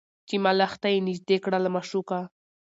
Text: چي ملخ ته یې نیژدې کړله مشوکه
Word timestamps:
چي 0.27 0.35
ملخ 0.45 0.71
ته 0.81 0.87
یې 0.93 0.99
نیژدې 1.07 1.37
کړله 1.43 1.69
مشوکه 1.75 2.19